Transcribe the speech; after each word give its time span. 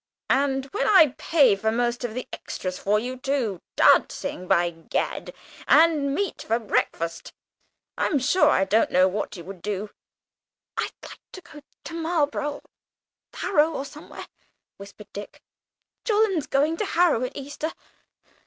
And 0.31 0.65
when 0.71 0.87
I 0.87 1.13
pay 1.19 1.55
for 1.55 1.71
most 1.71 2.03
of 2.03 2.15
the 2.15 2.27
extras 2.33 2.79
for 2.79 2.97
you 2.97 3.17
too. 3.17 3.61
Dancing, 3.75 4.47
by 4.47 4.71
Gad, 4.71 5.31
and 5.67 6.15
meat 6.15 6.41
for 6.41 6.57
breakfast. 6.57 7.31
I'm 7.99 8.17
sure 8.17 8.49
I 8.49 8.63
don't 8.65 8.89
know 8.89 9.07
what 9.07 9.37
you 9.37 9.43
would 9.43 9.63
have." 9.63 9.93
"I'd 10.75 10.89
like 11.03 11.19
to 11.33 11.41
go 11.41 11.61
to 11.83 11.93
Marlborough, 11.93 12.61
or 12.61 12.61
Harrow, 13.31 13.73
or 13.75 13.85
somewhere," 13.85 14.25
whimpered 14.77 15.13
Dick. 15.13 15.39
"Jolland's 16.03 16.47
going 16.47 16.77
to 16.77 16.85
Harrow 16.85 17.23
at 17.23 17.37
Easter. 17.37 17.71